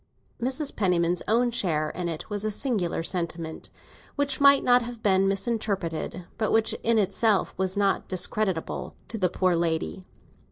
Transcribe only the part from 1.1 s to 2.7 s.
own share in it was a